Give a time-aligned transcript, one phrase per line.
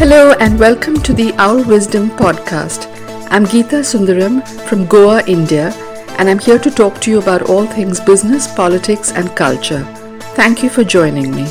[0.00, 2.86] Hello and welcome to the Owl Wisdom podcast.
[3.30, 5.74] I'm Geeta Sundaram from Goa, India,
[6.16, 9.84] and I'm here to talk to you about all things business, politics, and culture.
[10.36, 11.44] Thank you for joining me.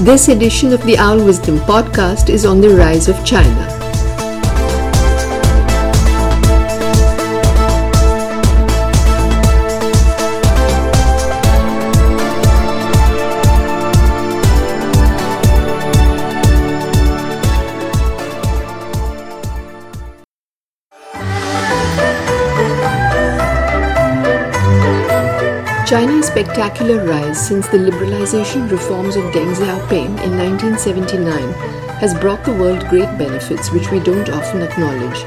[0.00, 3.77] This edition of the Owl Wisdom podcast is on the rise of China.
[26.28, 31.52] Spectacular rise since the liberalization reforms of Deng Xiaoping in 1979
[32.02, 35.22] has brought the world great benefits which we don't often acknowledge.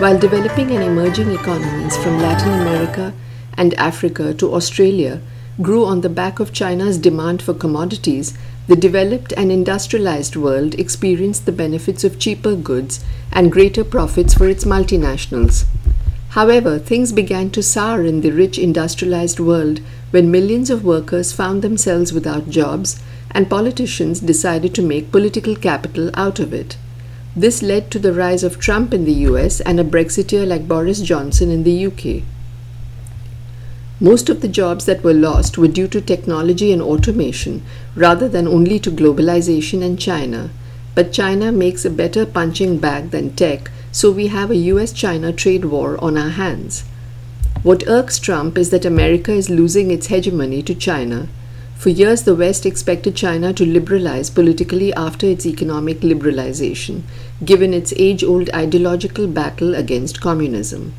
[0.00, 3.12] While developing and emerging economies from Latin America
[3.54, 5.20] and Africa to Australia
[5.60, 11.46] grew on the back of China's demand for commodities, the developed and industrialized world experienced
[11.46, 15.64] the benefits of cheaper goods and greater profits for its multinationals.
[16.30, 21.62] However, things began to sour in the rich industrialized world when millions of workers found
[21.62, 26.76] themselves without jobs and politicians decided to make political capital out of it.
[27.36, 31.00] This led to the rise of Trump in the US and a Brexiteer like Boris
[31.00, 32.22] Johnson in the UK.
[34.00, 37.62] Most of the jobs that were lost were due to technology and automation
[37.94, 40.50] rather than only to globalization and China.
[40.94, 45.32] But China makes a better punching bag than tech so we have a US China
[45.32, 46.84] trade war on our hands.
[47.64, 51.28] What irks Trump is that America is losing its hegemony to China.
[51.74, 57.02] For years, the West expected China to liberalize politically after its economic liberalization,
[57.44, 60.94] given its age old ideological battle against communism.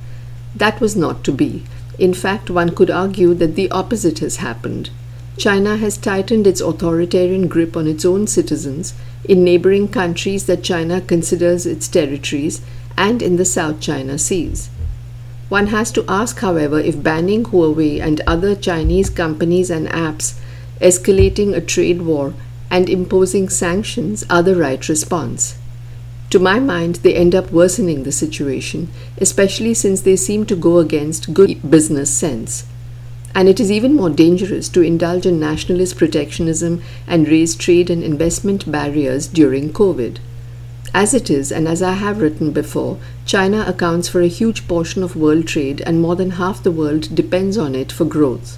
[0.54, 1.64] That was not to be.
[1.98, 4.90] In fact, one could argue that the opposite has happened.
[5.38, 11.00] China has tightened its authoritarian grip on its own citizens in neighboring countries that China
[11.00, 12.60] considers its territories
[12.98, 14.70] and in the South China Seas.
[15.50, 20.40] One has to ask, however, if banning Huawei and other Chinese companies and apps,
[20.80, 22.36] escalating a trade war,
[22.70, 25.58] and imposing sanctions are the right response.
[26.30, 30.78] To my mind, they end up worsening the situation, especially since they seem to go
[30.78, 32.66] against good business sense.
[33.34, 38.04] And it is even more dangerous to indulge in nationalist protectionism and raise trade and
[38.04, 40.20] investment barriers during COVID.
[40.94, 45.04] As it is, and as I have written before, China accounts for a huge portion
[45.04, 48.58] of world trade and more than half the world depends on it for growth.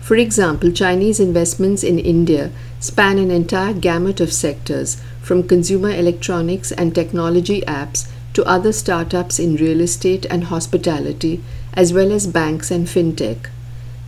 [0.00, 6.70] For example, Chinese investments in India span an entire gamut of sectors, from consumer electronics
[6.70, 11.42] and technology apps to other startups in real estate and hospitality,
[11.72, 13.48] as well as banks and fintech.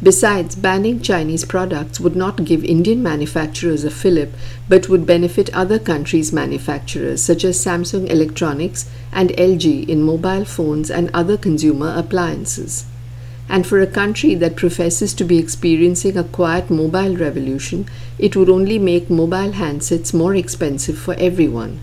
[0.00, 4.32] Besides, banning Chinese products would not give Indian manufacturers a fillip,
[4.69, 10.88] but would benefit other countries' manufacturers such as Samsung Electronics and LG in mobile phones
[10.88, 12.84] and other consumer appliances.
[13.48, 17.86] And for a country that professes to be experiencing a quiet mobile revolution,
[18.19, 21.80] it would only make mobile handsets more expensive for everyone.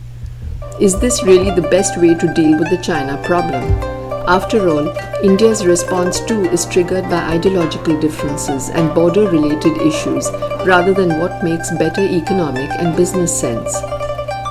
[0.80, 3.95] Is this really the best way to deal with the China problem?
[4.28, 4.90] After all,
[5.24, 10.32] India's response too is triggered by ideological differences and border related issues
[10.66, 13.80] rather than what makes better economic and business sense.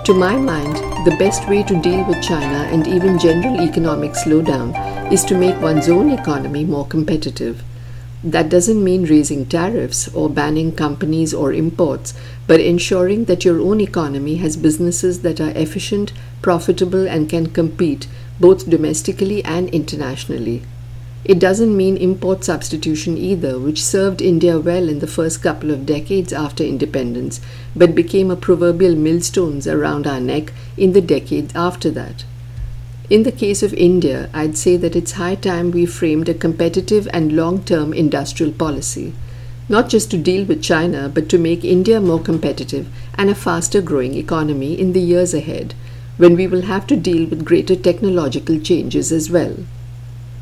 [0.05, 4.71] To my mind, the best way to deal with China and even general economic slowdown
[5.11, 7.65] is to make one's own economy more competitive.
[8.23, 12.15] That doesn't mean raising tariffs or banning companies or imports,
[12.47, 18.07] but ensuring that your own economy has businesses that are efficient, profitable, and can compete
[18.41, 20.63] both domestically and internationally.
[21.25, 25.87] It doesn't mean import substitution either, which served India well in the first couple of
[25.87, 27.41] decades after independence,
[27.75, 32.25] but became a proverbial millstones around our neck in the decades after that.
[33.09, 37.09] In the case of India, I'd say that it's high time we framed a competitive
[37.13, 39.15] and long term industrial policy,
[39.69, 43.81] not just to deal with China, but to make India more competitive and a faster
[43.81, 45.75] growing economy in the years ahead
[46.17, 49.57] when we will have to deal with greater technological changes as well.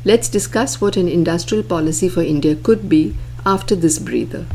[0.05, 3.15] Let's discuss what an industrial policy for India could be
[3.45, 4.45] after this breather.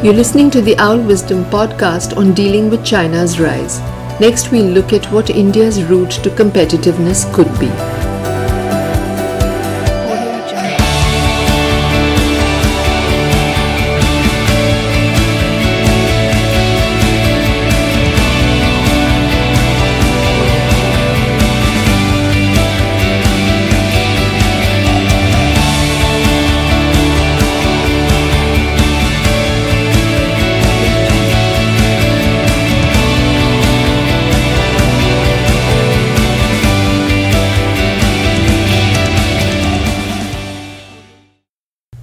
[0.00, 3.80] You're listening to the Owl Wisdom podcast on dealing with China's rise.
[4.20, 7.97] Next, we'll look at what India's route to competitiveness could be.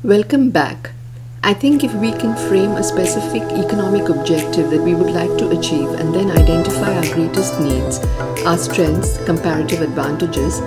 [0.06, 0.92] Welcome back.
[1.42, 5.50] I think if we can frame a specific economic objective that we would like to
[5.57, 7.98] achieve and then identify our greatest needs,
[8.46, 10.60] our strengths, comparative advantages,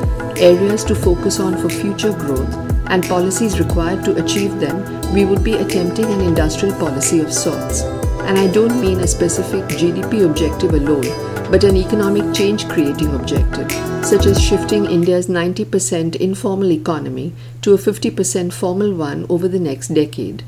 [0.43, 2.53] areas to focus on for future growth,
[2.91, 4.77] and policies required to achieve them,
[5.15, 7.83] we would be attempting an industrial policy of sorts.
[8.27, 13.71] And I don't mean a specific GDP objective alone, but an economic change creating objective,
[14.05, 19.89] such as shifting India's 90% informal economy to a 50% formal one over the next
[19.89, 20.45] decade.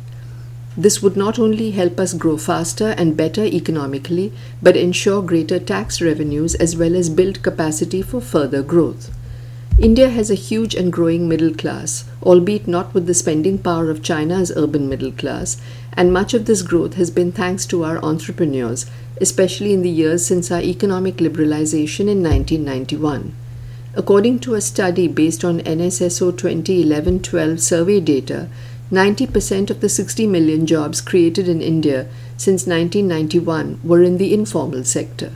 [0.76, 4.32] This would not only help us grow faster and better economically,
[4.62, 9.10] but ensure greater tax revenues as well as build capacity for further growth.
[9.78, 14.02] India has a huge and growing middle class, albeit not with the spending power of
[14.02, 15.56] China's urban middle class,
[15.94, 18.86] and much of this growth has been thanks to our entrepreneurs,
[19.20, 23.34] especially in the years since our economic liberalization in 1991.
[23.94, 28.48] According to a study based on NSSO 2011 12 survey data,
[28.92, 34.84] 90% of the 60 million jobs created in India since 1991 were in the informal
[34.84, 35.32] sector.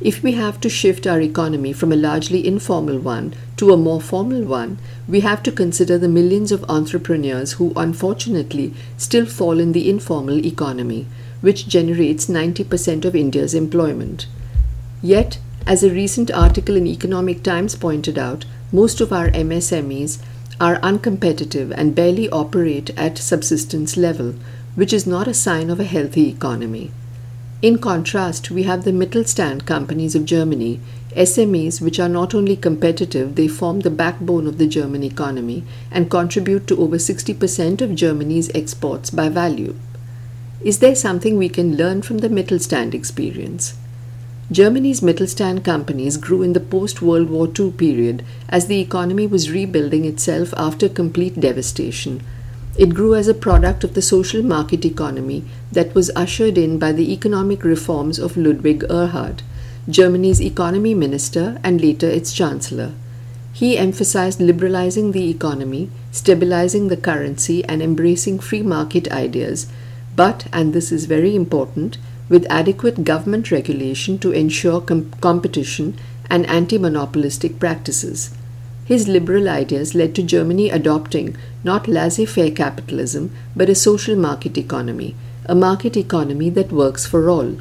[0.00, 4.00] If we have to shift our economy from a largely informal one to a more
[4.00, 4.78] formal one,
[5.08, 10.44] we have to consider the millions of entrepreneurs who unfortunately still fall in the informal
[10.44, 11.06] economy,
[11.40, 14.26] which generates 90% of India's employment.
[15.02, 20.18] Yet, as a recent article in Economic Times pointed out, most of our MSMEs
[20.60, 24.34] are uncompetitive and barely operate at subsistence level,
[24.74, 26.90] which is not a sign of a healthy economy.
[27.62, 30.78] In contrast, we have the Mittelstand companies of Germany,
[31.16, 36.10] SMEs which are not only competitive, they form the backbone of the German economy and
[36.10, 39.74] contribute to over 60% of Germany's exports by value.
[40.62, 43.74] Is there something we can learn from the Mittelstand experience?
[44.52, 49.50] Germany's Mittelstand companies grew in the post World War II period as the economy was
[49.50, 52.22] rebuilding itself after complete devastation.
[52.78, 56.92] It grew as a product of the social market economy that was ushered in by
[56.92, 59.42] the economic reforms of Ludwig Erhard,
[59.88, 62.92] Germany's economy minister and later its chancellor.
[63.54, 69.68] He emphasized liberalizing the economy, stabilizing the currency, and embracing free market ideas,
[70.14, 71.96] but, and this is very important,
[72.28, 75.96] with adequate government regulation to ensure com- competition
[76.28, 78.30] and anti monopolistic practices.
[78.86, 84.56] His liberal ideas led to Germany adopting not laissez faire capitalism, but a social market
[84.56, 87.56] economy, a market economy that works for all.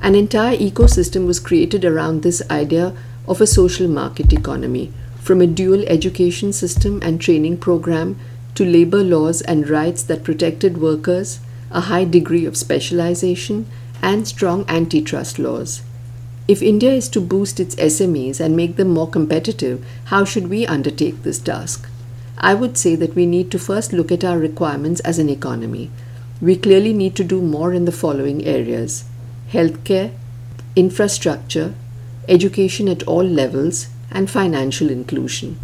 [0.00, 2.94] An entire ecosystem was created around this idea
[3.26, 8.16] of a social market economy, from a dual education system and training program
[8.54, 13.66] to labor laws and rights that protected workers a high degree of specialization,
[14.00, 15.82] and strong antitrust laws.
[16.48, 20.66] If India is to boost its SMEs and make them more competitive, how should we
[20.66, 21.86] undertake this task?
[22.38, 25.90] I would say that we need to first look at our requirements as an economy.
[26.40, 29.04] We clearly need to do more in the following areas
[29.52, 30.12] healthcare,
[30.74, 31.74] infrastructure,
[32.28, 35.58] education at all levels, and financial inclusion.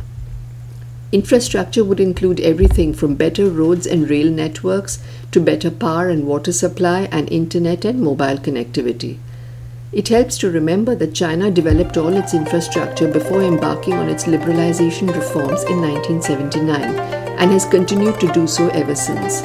[1.12, 4.98] Infrastructure would include everything from better roads and rail networks
[5.30, 9.16] to better power and water supply and internet and mobile connectivity.
[9.94, 15.06] It helps to remember that China developed all its infrastructure before embarking on its liberalization
[15.14, 16.96] reforms in 1979
[17.38, 19.42] and has continued to do so ever since.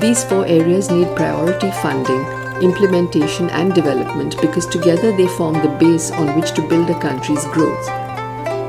[0.00, 2.22] These four areas need priority funding,
[2.62, 7.44] implementation, and development because together they form the base on which to build a country's
[7.48, 7.86] growth.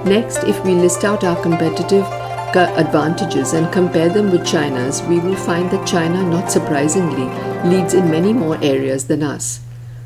[0.05, 2.03] Next, if we list out our competitive
[2.53, 7.29] advantages and compare them with China's, we will find that China, not surprisingly,
[7.63, 9.61] leads in many more areas than us.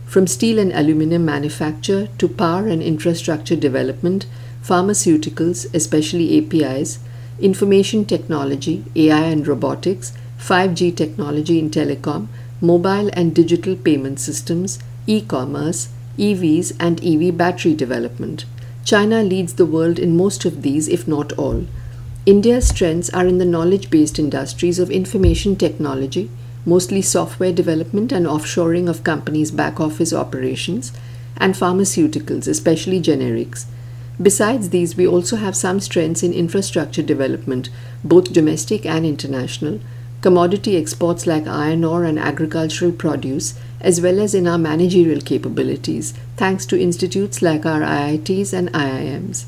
[0.07, 4.25] From steel and aluminum manufacture to power and infrastructure development,
[4.63, 6.99] pharmaceuticals, especially APIs,
[7.41, 12.27] information technology, AI and robotics, 5G technology in telecom,
[12.61, 18.45] mobile and digital payment systems, e commerce, EVs, and EV battery development.
[18.85, 21.65] China leads the world in most of these, if not all.
[22.25, 26.29] India's strengths are in the knowledge based industries of information technology,
[26.67, 30.91] mostly software development and offshoring of companies' back office operations,
[31.37, 33.65] and pharmaceuticals, especially generics.
[34.21, 37.69] Besides these, we also have some strengths in infrastructure development,
[38.03, 39.79] both domestic and international,
[40.21, 46.13] commodity exports like iron ore and agricultural produce, as well as in our managerial capabilities,
[46.35, 49.45] thanks to institutes like our IITs and IIMs.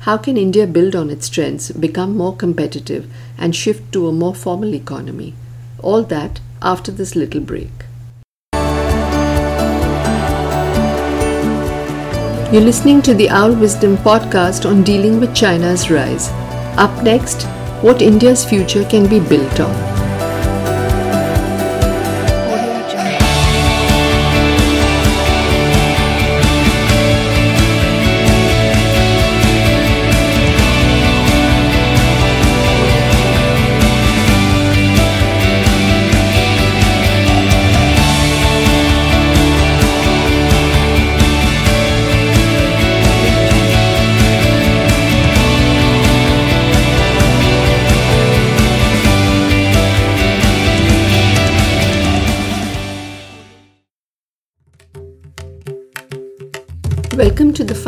[0.00, 4.34] How can India build on its strengths, become more competitive, and shift to a more
[4.34, 5.34] formal economy?
[5.82, 7.70] All that after this little break.
[12.52, 16.30] You're listening to the Owl Wisdom podcast on dealing with China's rise.
[16.76, 17.44] Up next,
[17.82, 19.99] what India's future can be built on.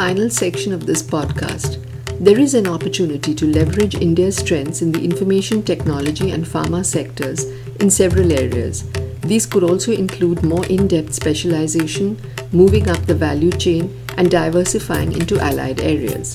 [0.02, 1.78] Final section of this podcast.
[2.18, 7.44] There is an opportunity to leverage India's strengths in the information technology and pharma sectors
[7.78, 8.82] in several areas.
[9.20, 15.12] These could also include more in depth specialization, moving up the value chain, and diversifying
[15.12, 16.34] into allied areas.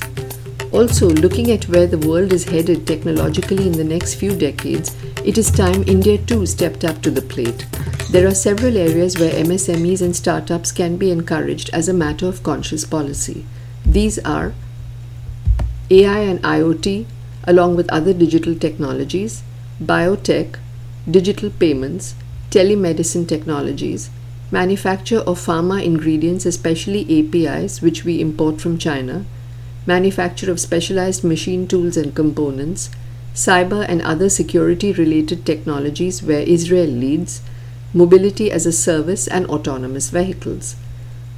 [0.71, 4.95] Also, looking at where the world is headed technologically in the next few decades,
[5.25, 7.67] it is time India too stepped up to the plate.
[8.11, 12.43] There are several areas where MSMEs and startups can be encouraged as a matter of
[12.43, 13.45] conscious policy.
[13.97, 14.53] These are
[15.89, 17.05] AI and IoT,
[17.45, 19.41] along with other digital technologies,
[19.83, 20.59] biotech,
[21.09, 22.13] digital payments,
[22.51, 24.11] telemedicine technologies,
[24.51, 29.25] manufacture of pharma ingredients, especially APIs, which we import from China,
[29.87, 32.91] manufacture of specialized machine tools and components,
[33.33, 37.41] cyber and other security related technologies where Israel leads,
[37.95, 40.75] mobility as a service, and autonomous vehicles.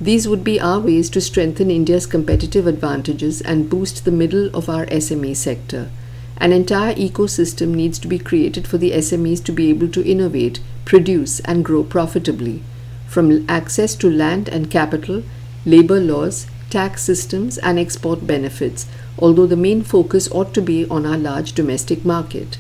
[0.01, 4.69] These would be our ways to strengthen India's competitive advantages and boost the middle of
[4.69, 5.91] our SME sector.
[6.37, 10.61] An entire ecosystem needs to be created for the SMEs to be able to innovate,
[10.85, 12.63] produce, and grow profitably.
[13.07, 15.23] From access to land and capital,
[15.65, 18.85] labor laws, tax systems, and export benefits,
[19.17, 22.57] although the main focus ought to be on our large domestic market.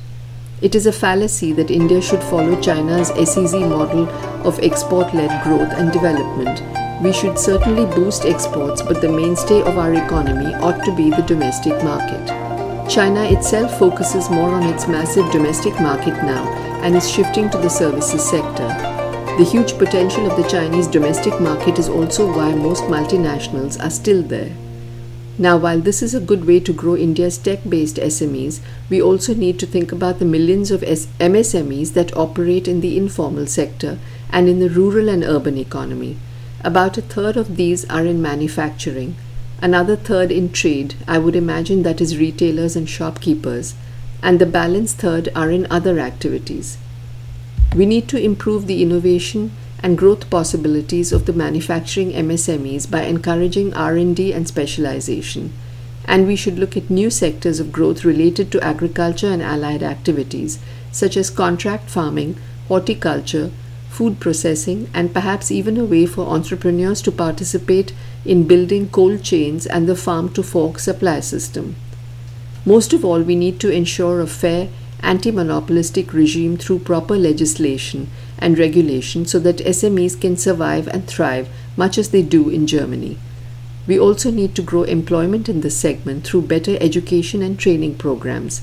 [0.61, 4.09] It is a fallacy that India should follow China's SEZ model
[4.45, 6.78] of export led growth and development.
[7.01, 11.21] We should certainly boost exports, but the mainstay of our economy ought to be the
[11.21, 12.27] domestic market.
[12.89, 16.43] China itself focuses more on its massive domestic market now
[16.83, 18.67] and is shifting to the services sector.
[19.37, 24.21] The huge potential of the Chinese domestic market is also why most multinationals are still
[24.21, 24.51] there.
[25.37, 29.33] Now, while this is a good way to grow India's tech based SMEs, we also
[29.33, 34.49] need to think about the millions of MSMEs that operate in the informal sector and
[34.49, 36.17] in the rural and urban economy.
[36.61, 39.15] About a third of these are in manufacturing,
[39.61, 43.75] another third in trade, I would imagine that is retailers and shopkeepers,
[44.21, 46.77] and the balance third are in other activities.
[47.73, 49.51] We need to improve the innovation
[49.81, 55.53] and growth possibilities of the manufacturing MSMEs by encouraging R&D and specialization.
[56.05, 60.59] And we should look at new sectors of growth related to agriculture and allied activities
[60.91, 62.35] such as contract farming,
[62.67, 63.51] horticulture,
[63.89, 67.91] food processing, and perhaps even a way for entrepreneurs to participate
[68.23, 71.75] in building cold chains and the farm to fork supply system.
[72.65, 74.69] Most of all, we need to ensure a fair
[75.01, 81.49] anti monopolistic regime through proper legislation and regulation so that SMEs can survive and thrive
[81.77, 83.17] much as they do in Germany.
[83.87, 88.61] We also need to grow employment in this segment through better education and training programs.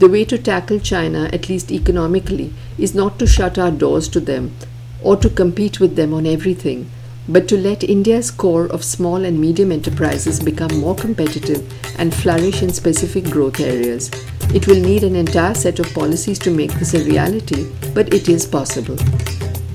[0.00, 4.18] The way to tackle China, at least economically, is not to shut our doors to
[4.18, 4.56] them
[5.02, 6.90] or to compete with them on everything,
[7.28, 12.62] but to let India's core of small and medium enterprises become more competitive and flourish
[12.62, 14.10] in specific growth areas.
[14.54, 18.30] It will need an entire set of policies to make this a reality, but it
[18.30, 18.96] is possible.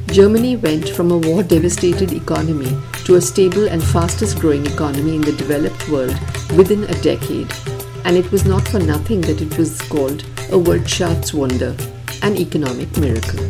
[0.08, 5.22] Germany went from a war devastated economy to a stable and fastest growing economy in
[5.22, 6.18] the developed world
[6.58, 7.75] within a decade.
[8.06, 10.22] And it was not for nothing that it was called
[10.54, 11.74] a Wirtschaftswunder,
[12.24, 13.44] an economic miracle.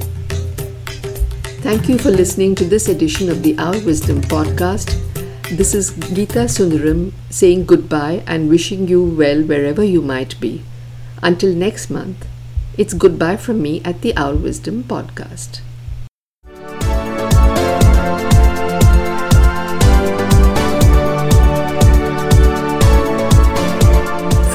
[1.61, 4.95] Thank you for listening to this edition of the Owl Wisdom podcast.
[5.49, 10.63] This is Geeta Sundaram saying goodbye and wishing you well wherever you might be.
[11.21, 12.25] Until next month,
[12.77, 15.59] it's goodbye from me at the Owl Wisdom podcast.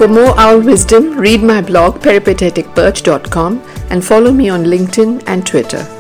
[0.00, 5.99] For more Owl Wisdom, read my blog peripateticperch.com and follow me on LinkedIn and Twitter.